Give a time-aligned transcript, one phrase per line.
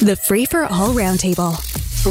[0.00, 1.54] The Free for All Roundtable.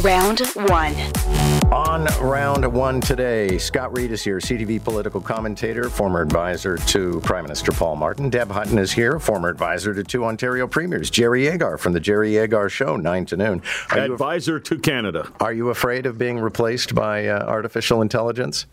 [0.03, 0.39] Round
[0.69, 1.71] one.
[1.71, 7.43] On round one today, Scott Reid is here, CTV political commentator, former advisor to Prime
[7.43, 8.29] Minister Paul Martin.
[8.29, 11.09] Deb Hutton is here, former advisor to two Ontario premiers.
[11.09, 13.61] Jerry Agar from the Jerry Agar Show, 9 to noon.
[13.91, 15.31] Are advisor af- to Canada.
[15.39, 18.65] Are you afraid of being replaced by uh, artificial intelligence?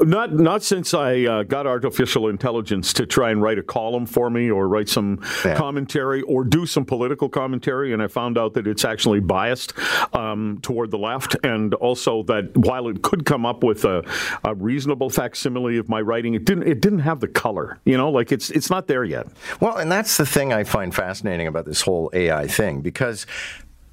[0.00, 4.30] Not not since I uh, got artificial intelligence to try and write a column for
[4.30, 5.56] me or write some yeah.
[5.56, 9.72] commentary or do some political commentary, and I found out that it's actually biased
[10.14, 14.04] um, toward the left, and also that while it could come up with a,
[14.44, 17.80] a, reasonable facsimile of my writing, it didn't it didn't have the color.
[17.84, 19.26] You know, like it's it's not there yet.
[19.60, 23.26] Well, and that's the thing I find fascinating about this whole AI thing because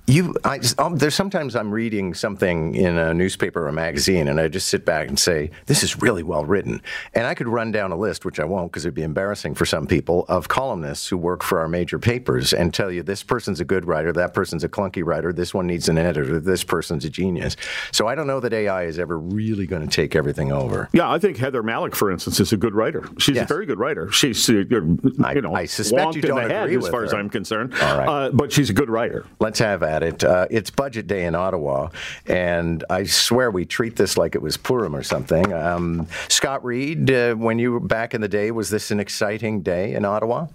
[0.08, 4.40] you, I, um, there's sometimes I'm reading something in a newspaper or a magazine, and
[4.40, 6.82] I just sit back and say, "This is really well written."
[7.14, 9.66] And I could run down a list, which I won't, because it'd be embarrassing for
[9.66, 13.60] some people, of columnists who work for our major papers, and tell you this person's
[13.60, 17.04] a good writer, that person's a clunky writer, this one needs an editor, this person's
[17.04, 17.56] a genius.
[17.92, 20.88] So I don't know that AI is ever really going to take everything over.
[20.94, 23.10] Yeah, I think Heather Mallick, for instance, is a good writer.
[23.18, 23.46] She's yes.
[23.46, 24.12] a very good writer.
[24.12, 27.06] She's, uh, you know, I, I suspect you don't the head, as far her.
[27.06, 27.74] as I'm concerned.
[27.82, 29.26] All right, uh, but she's a good writer.
[29.40, 30.24] Let's have at it.
[30.24, 31.90] Uh, it's budget day in Ottawa,
[32.28, 35.54] and I swear we treat this like it was Purim or something.
[35.54, 39.62] Um, Scott Reid, uh, when you were back in the day, was this an exciting
[39.62, 40.48] day in Ottawa?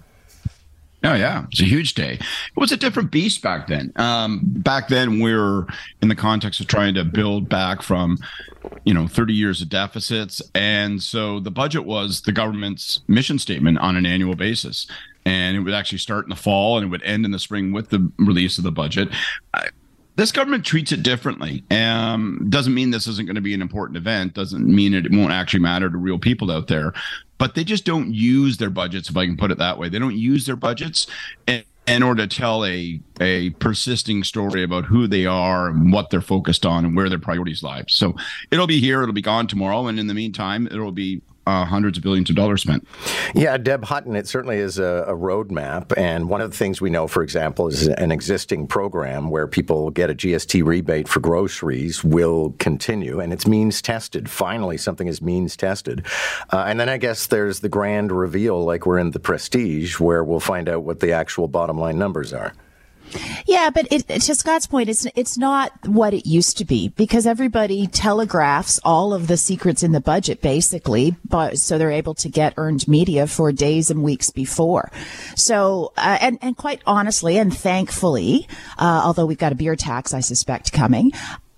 [1.03, 2.15] Oh yeah, it's a huge day.
[2.15, 3.91] It was a different beast back then.
[3.97, 5.67] Um, back then, we were
[6.03, 8.19] in the context of trying to build back from,
[8.85, 13.79] you know, 30 years of deficits, and so the budget was the government's mission statement
[13.79, 14.87] on an annual basis,
[15.25, 17.73] and it would actually start in the fall and it would end in the spring
[17.73, 19.09] with the release of the budget.
[19.55, 19.69] I,
[20.17, 21.65] this government treats it differently.
[21.71, 24.35] Um, doesn't mean this isn't going to be an important event.
[24.35, 26.93] Doesn't mean it won't actually matter to real people out there.
[27.39, 29.89] But they just don't use their budgets, if I can put it that way.
[29.89, 31.07] They don't use their budgets
[31.47, 36.11] in, in order to tell a a persisting story about who they are and what
[36.11, 37.85] they're focused on and where their priorities lie.
[37.89, 38.15] So
[38.51, 41.99] it'll be here, it'll be gone tomorrow, and in the meantime, it'll be uh, hundreds
[41.99, 42.87] of billions of dollars spent.
[43.35, 45.97] Yeah, Deb Hutton, it certainly is a, a roadmap.
[45.97, 49.91] And one of the things we know, for example, is an existing program where people
[49.91, 53.21] get a GST rebate for groceries will continue.
[53.21, 54.29] And it's means tested.
[54.29, 56.07] Finally, something is means tested.
[56.51, 60.23] Uh, and then I guess there's the grand reveal, like we're in the prestige, where
[60.23, 62.53] we'll find out what the actual bottom line numbers are.
[63.47, 67.27] Yeah, but it, to Scott's point, it's it's not what it used to be because
[67.27, 72.29] everybody telegraphs all of the secrets in the budget basically, but so they're able to
[72.29, 74.91] get earned media for days and weeks before.
[75.37, 78.47] So, uh, and and quite honestly and thankfully,
[78.79, 81.13] uh, although we've got a beer tax, I suspect coming,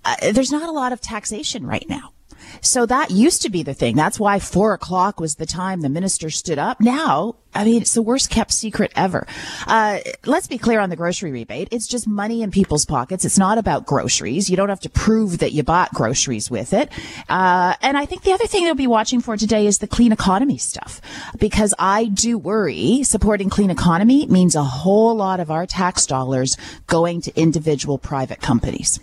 [0.04, 2.12] uh, there's not a lot of taxation right now.
[2.60, 3.96] So that used to be the thing.
[3.96, 6.80] That's why four o'clock was the time the minister stood up.
[6.80, 9.26] Now, I mean, it's the worst kept secret ever.
[9.66, 11.68] Uh, let's be clear on the grocery rebate.
[11.70, 13.26] It's just money in people's pockets.
[13.26, 14.48] It's not about groceries.
[14.48, 16.90] You don't have to prove that you bought groceries with it.
[17.28, 20.12] Uh, and I think the other thing they'll be watching for today is the clean
[20.12, 21.02] economy stuff,
[21.38, 26.56] because I do worry supporting clean economy means a whole lot of our tax dollars
[26.86, 28.98] going to individual private companies.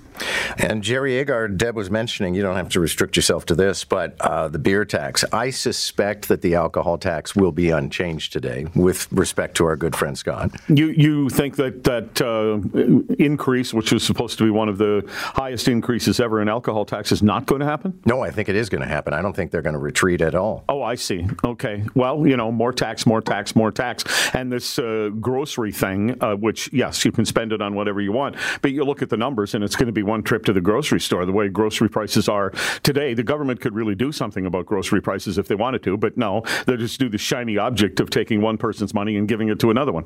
[0.58, 4.20] And Jerry Agar, Deb was mentioning, you don't have to restrict yourself to this, but
[4.22, 5.24] uh, the beer tax.
[5.32, 9.96] I suspect that the alcohol tax will be unchanged today with respect to our good
[9.96, 10.52] friend Scott.
[10.68, 15.04] You you think that that uh, increase, which was supposed to be one of the
[15.08, 18.00] highest increases ever in alcohol tax, is not going to happen?
[18.06, 19.14] No, I think it is going to happen.
[19.14, 20.64] I don't think they're going to retreat at all.
[20.70, 21.28] Oh, I see.
[21.44, 21.86] Okay.
[21.96, 26.36] Well, you know, more tax, more tax, more tax, and this uh, grocery thing, uh,
[26.36, 29.18] which yes, you can spend it on whatever you want, but you look at the
[29.18, 31.26] numbers, and it's going to be one trip to the grocery store.
[31.26, 32.52] The way grocery prices are
[32.84, 36.18] today, the government could really do something about grocery prices if they wanted to, but
[36.18, 39.50] no, they just do the shiny object of taking taking one person's money and giving
[39.50, 40.06] it to another one.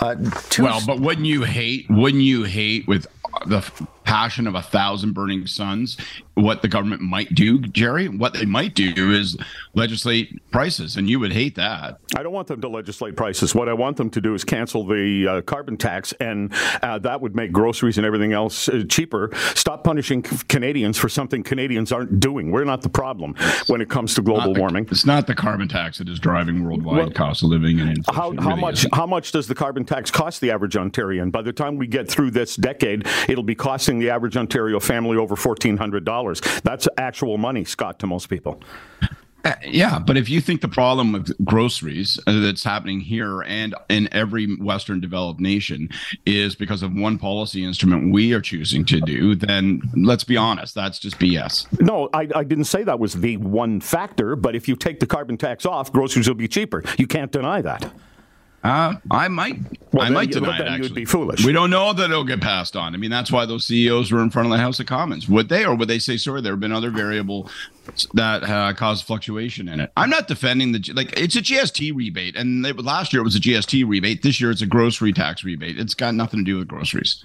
[0.00, 0.16] Uh,
[0.58, 1.86] well, but wouldn't you hate?
[1.88, 3.06] Wouldn't you hate with
[3.46, 3.60] the
[4.16, 5.98] passion of a thousand burning suns
[6.36, 8.08] what the government might do, Jerry.
[8.08, 9.38] What they might do is
[9.72, 11.98] legislate prices, and you would hate that.
[12.14, 13.54] I don't want them to legislate prices.
[13.54, 17.22] What I want them to do is cancel the uh, carbon tax, and uh, that
[17.22, 19.30] would make groceries and everything else uh, cheaper.
[19.54, 22.50] Stop punishing Canadians for something Canadians aren't doing.
[22.50, 23.34] We're not the problem
[23.68, 24.86] when it comes to global the, warming.
[24.90, 28.14] It's not the carbon tax that is driving worldwide well, cost of living and inflation.
[28.14, 28.78] How, how really much?
[28.80, 28.94] Isn't.
[28.94, 31.32] How much does the carbon tax cost the average Ontarian?
[31.32, 35.16] By the time we get through this decade, it'll be costing the average Ontario family
[35.16, 36.40] over fourteen hundred dollars.
[36.62, 38.60] That's actual money, Scott, to most people.
[39.46, 43.76] Uh, yeah, but if you think the problem with groceries uh, that's happening here and
[43.88, 45.88] in every Western developed nation
[46.26, 50.74] is because of one policy instrument we are choosing to do, then let's be honest,
[50.74, 51.80] that's just BS.
[51.80, 55.06] No, I, I didn't say that was the one factor, but if you take the
[55.06, 56.82] carbon tax off, groceries will be cheaper.
[56.98, 57.88] You can't deny that.
[58.64, 59.60] Uh, I might.
[59.92, 60.66] Well, I might you- deny it.
[60.66, 61.44] Actually, be foolish.
[61.44, 62.94] We don't know that it'll get passed on.
[62.94, 65.28] I mean, that's why those CEOs were in front of the House of Commons.
[65.28, 67.48] Would they, or would they say, "Sorry, there have been other variable
[68.14, 69.92] that uh, caused fluctuation in it"?
[69.96, 71.18] I'm not defending the like.
[71.18, 74.22] It's a GST rebate, and last year it was a GST rebate.
[74.22, 75.78] This year it's a grocery tax rebate.
[75.78, 77.24] It's got nothing to do with groceries.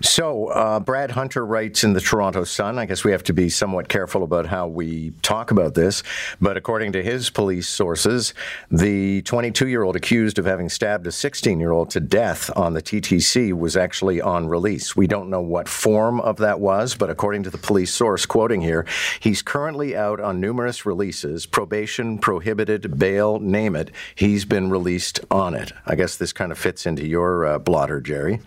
[0.00, 2.78] So, uh, Brad Hunter writes in the Toronto Sun.
[2.78, 6.02] I guess we have to be somewhat careful about how we talk about this.
[6.40, 8.34] But according to his police sources,
[8.70, 12.74] the 22 year old accused of having stabbed a 16 year old to death on
[12.74, 14.96] the TTC was actually on release.
[14.96, 18.60] We don't know what form of that was, but according to the police source, quoting
[18.60, 18.86] here,
[19.20, 23.90] he's currently out on numerous releases probation, prohibited, bail, name it.
[24.14, 25.72] He's been released on it.
[25.86, 28.40] I guess this kind of fits into your uh, blotter, Jerry.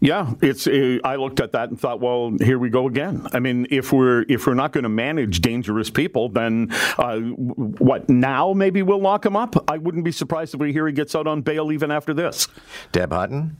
[0.00, 0.66] Yeah, it's.
[0.66, 3.26] Uh, I looked at that and thought, well, here we go again.
[3.32, 6.68] I mean, if we're if we're not going to manage dangerous people, then
[6.98, 8.10] uh, what?
[8.10, 9.70] Now maybe we'll lock him up.
[9.70, 12.48] I wouldn't be surprised if we hear he gets out on bail even after this.
[12.92, 13.56] Deb Hutton?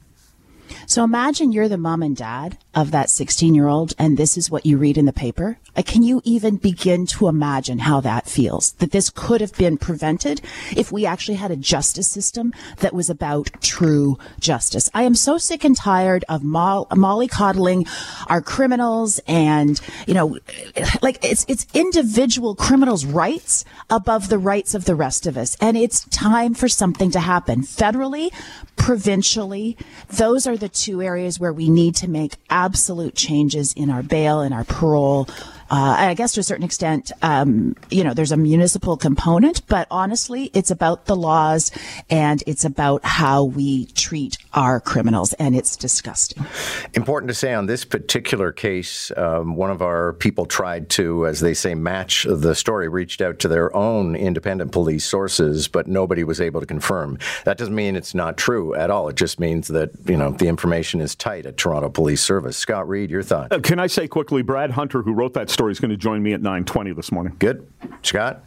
[0.87, 4.51] So imagine you're the mom and dad of that 16 year old, and this is
[4.51, 5.57] what you read in the paper.
[5.75, 8.73] Uh, Can you even begin to imagine how that feels?
[8.73, 10.41] That this could have been prevented
[10.75, 14.89] if we actually had a justice system that was about true justice.
[14.93, 17.87] I am so sick and tired of moll- mollycoddling
[18.27, 20.37] our criminals and, you know,
[21.01, 25.57] like it's, it's individual criminals' rights above the rights of the rest of us.
[25.59, 28.31] And it's time for something to happen federally,
[28.75, 29.77] provincially.
[30.09, 34.39] Those are the two areas where we need to make absolute changes in our bail
[34.39, 35.27] and our parole.
[35.69, 39.87] Uh, I guess to a certain extent, um, you know, there's a municipal component, but
[39.89, 41.71] honestly, it's about the laws
[42.09, 46.45] and it's about how we treat our criminals, and it's disgusting.
[46.93, 51.41] Important to say on this particular case, um, one of our people tried to, as
[51.41, 56.23] they say, match the story, reached out to their own independent police sources, but nobody
[56.23, 57.17] was able to confirm.
[57.43, 59.09] That doesn't mean it's not true at all.
[59.09, 62.55] It just means that, you know, the information is tight at Toronto Police Service.
[62.55, 63.51] Scott Reid, your thought?
[63.51, 66.21] Uh, Can I say quickly, Brad Hunter, who wrote that story, is going to join
[66.21, 67.35] me at 9:20 this morning.
[67.39, 67.67] Good.
[68.03, 68.43] Scott?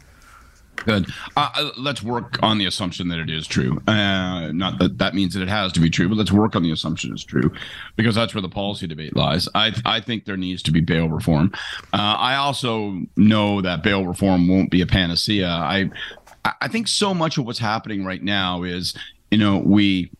[0.85, 1.07] Good.
[1.35, 3.81] Uh, uh, let's work on the assumption that it is true.
[3.85, 6.63] Uh, not that that means that it has to be true, but let's work on
[6.63, 7.51] the assumption it's true,
[7.97, 9.49] because that's where the policy debate lies.
[9.53, 11.51] I I think there needs to be bail reform.
[11.91, 15.49] Uh, I also know that bail reform won't be a panacea.
[15.49, 15.89] I
[16.61, 18.93] I think so much of what's happening right now is,
[19.31, 20.11] you know, we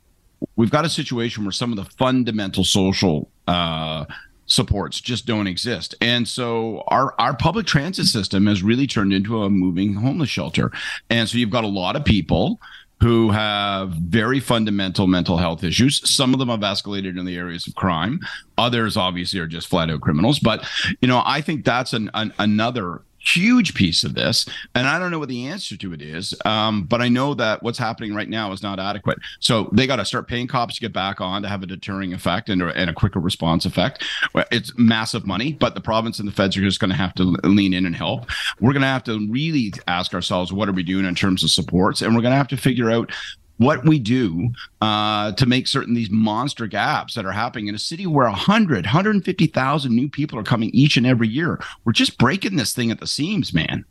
[0.58, 4.06] we've got a situation where some of the fundamental social uh,
[4.50, 5.96] supports just don't exist.
[6.02, 10.72] And so our our public transit system has really turned into a moving homeless shelter.
[11.10, 12.60] And so you've got a lot of people
[13.02, 16.08] who have very fundamental mental health issues.
[16.10, 18.20] Some of them have escalated in the areas of crime.
[18.58, 20.40] Others obviously are just flat out criminals.
[20.40, 20.68] But
[21.02, 25.12] you know, I think that's an, an another huge piece of this and i don't
[25.12, 28.30] know what the answer to it is um, but i know that what's happening right
[28.30, 29.20] now is not adequate.
[29.40, 32.14] So they got to start paying cops to get back on to have a deterring
[32.14, 34.04] effect and, and a quicker response effect.
[34.52, 37.24] It's massive money but the province and the feds are just going to have to
[37.24, 38.30] lean in and help.
[38.60, 41.50] We're going to have to really ask ourselves what are we doing in terms of
[41.50, 42.02] supports?
[42.02, 43.12] And we're going to have to figure out
[43.60, 44.50] what we do
[44.82, 48.86] uh, to make certain these monster gaps that are happening in a city where 100
[48.86, 51.62] 150000 new people are coming each and every year.
[51.84, 53.86] We're just breaking this thing at the seams man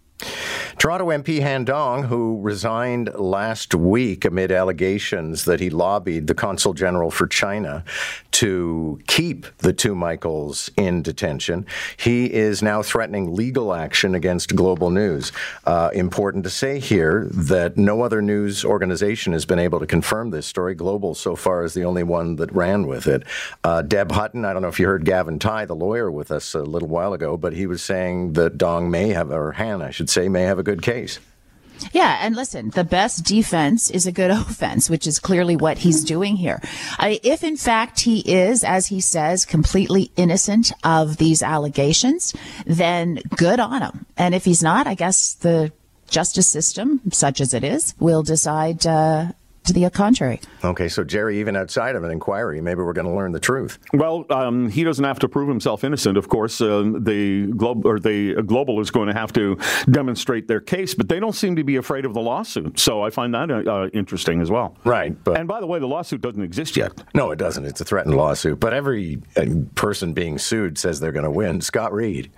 [0.79, 6.75] Toronto MP Han Dong, who resigned last week amid allegations that he lobbied the Consul
[6.75, 7.85] General for China
[8.39, 11.67] to keep the two Michaels in detention,
[11.97, 15.33] he is now threatening legal action against Global News.
[15.65, 20.31] Uh, important to say here that no other news organization has been able to confirm
[20.31, 20.77] this story.
[20.77, 23.25] Global, so far, is the only one that ran with it.
[23.65, 26.55] Uh, Deb Hutton, I don't know if you heard Gavin Tighe, the lawyer, with us
[26.55, 29.91] a little while ago, but he was saying that Dong may have, or Han, I
[29.91, 31.19] should say, may have a good case.
[31.93, 36.05] Yeah, and listen, the best defense is a good offense, which is clearly what he's
[36.05, 36.61] doing here.
[36.99, 42.35] I, if in fact he is, as he says, completely innocent of these allegations,
[42.67, 44.07] then good on him.
[44.17, 45.73] And if he's not, I guess the
[46.09, 49.33] justice system, such as it is, will decide uh,
[49.69, 50.41] to the contrary.
[50.65, 53.79] Okay, so Jerry, even outside of an inquiry, maybe we're going to learn the truth.
[53.93, 56.19] Well, um, he doesn't have to prove himself innocent.
[56.19, 59.57] Of course, uh, the globe or the uh, global is going to have to
[59.91, 62.79] demonstrate their case, but they don't seem to be afraid of the lawsuit.
[62.79, 64.77] So I find that uh, interesting as well.
[64.85, 66.93] Right, but And by the way, the lawsuit doesn't exist yet.
[67.15, 67.65] no, it doesn't.
[67.65, 68.59] It's a threatened lawsuit.
[68.61, 71.61] But every uh, person being sued says they're going to win.
[71.61, 72.31] Scott Reid.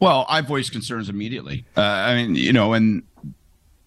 [0.00, 3.02] well i voiced concerns immediately uh, i mean you know and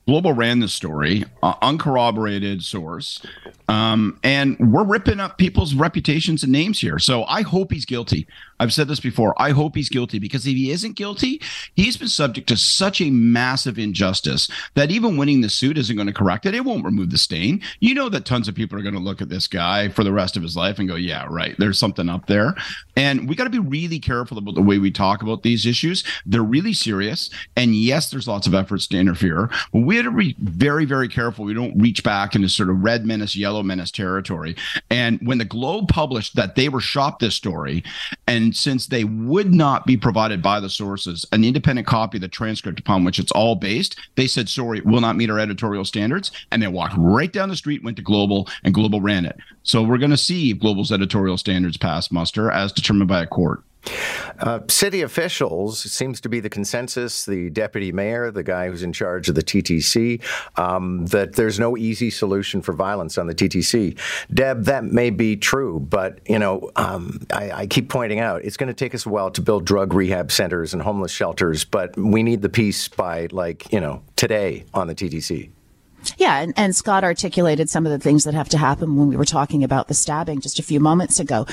[0.06, 3.22] Global ran the story, uh, uncorroborated source,
[3.70, 7.00] um, and we're ripping up people's reputations and names here.
[7.00, 8.28] So I hope he's guilty.
[8.60, 9.34] I've said this before.
[9.42, 11.42] I hope he's guilty because if he isn't guilty,
[11.76, 16.08] he's been subject to such a massive injustice that even winning the suit isn't going
[16.08, 16.56] to correct it.
[16.56, 17.62] It won't remove the stain.
[17.80, 20.14] You know that tons of people are going to look at this guy for the
[20.14, 21.56] rest of his life and go, "Yeah, right.
[21.58, 22.56] There's something up there."
[22.96, 26.04] And we got to be really careful about the way we talk about these issues.
[26.26, 29.50] They're really serious, and yes, there's lots of efforts to interfere.
[29.72, 31.46] But we have to be very, very careful.
[31.46, 34.56] We don't reach back into sort of red menace, yellow menace territory.
[34.90, 37.84] And when the Globe published that they were shopped this story,
[38.28, 42.28] and since they would not be provided by the sources an independent copy of the
[42.28, 46.32] transcript upon which it's all based, they said, sorry, will not meet our editorial standards.
[46.52, 49.38] And they walked right down the street, went to Global, and Global ran it.
[49.62, 53.28] So we're going to see if Global's editorial standards pass muster as determined by a
[53.28, 53.64] court.
[54.40, 57.26] Uh, city officials seems to be the consensus.
[57.26, 60.22] The deputy mayor, the guy who's in charge of the TTC,
[60.58, 63.98] um, that there's no easy solution for violence on the TTC.
[64.34, 68.58] Deb, that may be true, but you know, um, I, I, keep pointing out it's
[68.58, 71.96] going to take us a while to build drug rehab centers and homeless shelters, but
[71.98, 75.50] we need the peace by like you know today on the TTC.
[76.18, 79.16] Yeah, and, and, Scott articulated some of the things that have to happen when we
[79.16, 81.46] were talking about the stabbing just a few moments ago.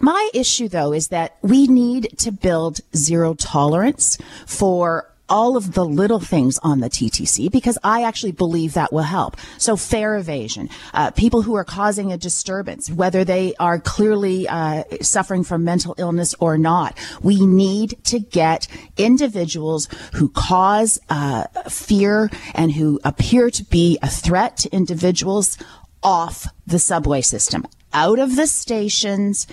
[0.00, 5.84] My issue, though, is that we need to build zero tolerance for all of the
[5.84, 9.36] little things on the TTC because I actually believe that will help.
[9.58, 14.84] So fare evasion, uh, people who are causing a disturbance, whether they are clearly uh,
[15.00, 22.30] suffering from mental illness or not, we need to get individuals who cause uh, fear
[22.54, 25.58] and who appear to be a threat to individuals
[26.02, 29.46] off the subway system, out of the stations,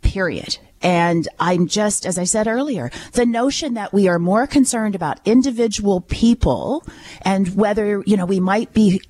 [0.00, 0.58] period.
[0.82, 5.20] And I'm just, as I said earlier, the notion that we are more concerned about
[5.24, 6.84] individual people
[7.22, 9.02] and whether, you know, we might be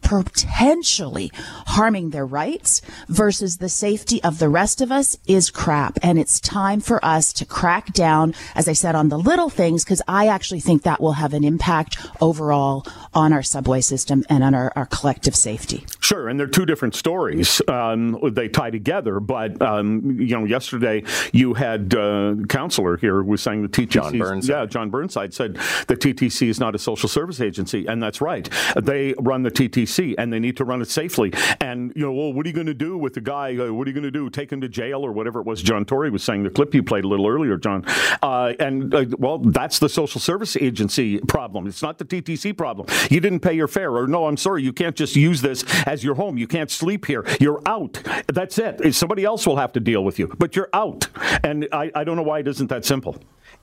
[0.00, 5.98] potentially harming their rights versus the safety of the rest of us is crap.
[6.02, 9.84] And it's time for us to crack down, as I said, on the little things,
[9.84, 14.44] because I actually think that will have an impact overall on our subway system and
[14.44, 15.84] on our, our collective safety.
[16.00, 16.28] Sure.
[16.28, 17.60] And they're two different stories.
[17.68, 19.20] Um, they tie together.
[19.20, 21.02] But, um, you know, yesterday
[21.32, 23.88] you had uh, counselor here who was saying the TTC.
[23.88, 24.50] Jon Burnside.
[24.50, 25.54] Yeah, Jon Burnside said
[25.86, 27.86] the TTC is not a social service agency.
[27.86, 28.48] And that's right.
[28.76, 29.87] They run the TTC
[30.18, 31.32] and they need to run it safely.
[31.60, 33.56] And, you know, well, what are you going to do with the guy?
[33.56, 34.28] Uh, what are you going to do?
[34.30, 36.82] Take him to jail or whatever it was John Tory was saying, the clip you
[36.82, 37.84] played a little earlier, John.
[38.22, 41.66] Uh, and, uh, well, that's the social service agency problem.
[41.66, 42.86] It's not the TTC problem.
[43.10, 46.04] You didn't pay your fare, or no, I'm sorry, you can't just use this as
[46.04, 46.38] your home.
[46.38, 47.24] You can't sleep here.
[47.40, 48.02] You're out.
[48.26, 48.94] That's it.
[48.94, 51.08] Somebody else will have to deal with you, but you're out.
[51.42, 53.16] And I, I don't know why it isn't that simple.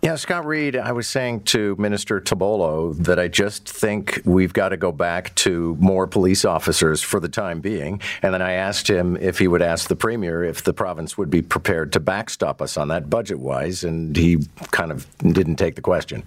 [0.05, 4.69] Yeah, Scott Reid, I was saying to Minister Tibollo that I just think we've got
[4.69, 7.99] to go back to more police officers for the time being.
[8.21, 11.31] And then I asked him if he would ask the Premier if the province would
[11.31, 13.83] be prepared to backstop us on that budget wise.
[13.83, 16.21] And he kind of didn't take the question.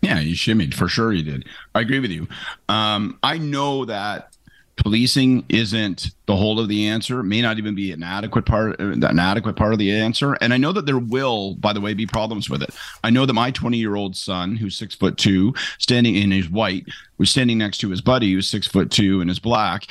[0.00, 1.12] Yeah, you shimmied for sure.
[1.12, 1.48] You did.
[1.76, 2.26] I agree with you.
[2.68, 4.35] Um, I know that
[4.76, 9.18] policing isn't the whole of the answer may not even be an adequate part an
[9.18, 10.34] adequate part of the answer.
[10.34, 12.70] And i know that there will by the way be problems with it.
[13.02, 16.50] I know that my 20 year old son who's six foot two standing in his
[16.50, 16.86] white
[17.18, 19.86] was standing next to his buddy who's six foot two and is black.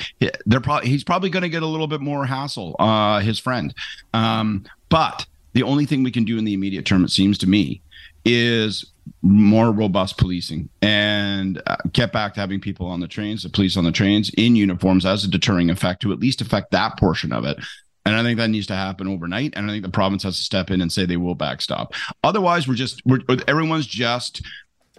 [0.46, 3.74] They're probably he's probably going to get a little bit more hassle uh his friend.
[4.14, 7.48] Um but the only thing we can do in the immediate term it seems to
[7.48, 7.80] me
[8.26, 8.84] is
[9.22, 13.76] more robust policing and uh, get back to having people on the trains, the police
[13.76, 17.32] on the trains in uniforms as a deterring effect to at least affect that portion
[17.32, 17.56] of it.
[18.04, 19.54] And I think that needs to happen overnight.
[19.56, 21.94] And I think the province has to step in and say they will backstop.
[22.22, 24.42] Otherwise, we're just we're everyone's just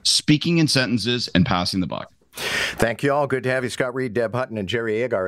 [0.04, 2.12] speaking in sentences and passing the buck.
[2.34, 3.26] Thank you all.
[3.26, 5.28] Good to have you, Scott Reid, Deb Hutton, and Jerry Agar.